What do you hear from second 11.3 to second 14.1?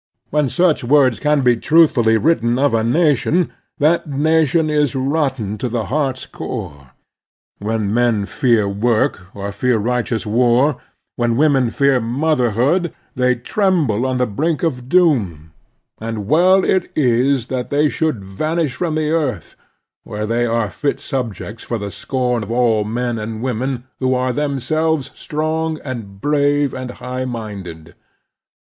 women fear motherhood, they tremble